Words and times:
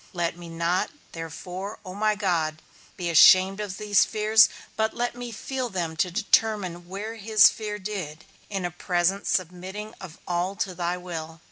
Let 0.13 0.35
me 0.35 0.49
not 0.49 0.89
therefore, 1.11 1.77
O 1.85 1.93
my 1.93 2.15
God, 2.15 2.63
be 2.97 3.11
ashamed 3.11 3.59
of 3.59 3.77
these 3.77 4.03
fears, 4.03 4.49
but 4.75 4.95
let 4.95 5.13
me 5.15 5.31
feel 5.31 5.69
them 5.69 5.95
to 5.97 6.09
determine 6.09 6.87
where 6.89 7.17
his 7.17 7.49
fear 7.51 7.77
did, 7.77 8.25
in 8.49 8.65
a 8.65 8.71
present 8.71 9.27
submitting 9.27 9.93
of 10.01 10.17
all 10.27 10.55
to 10.55 10.73
thy 10.73 10.97
will. 10.97 11.39